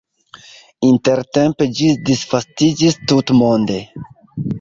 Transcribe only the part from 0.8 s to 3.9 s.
Intertempe ĝi disvastiĝis tutmonde.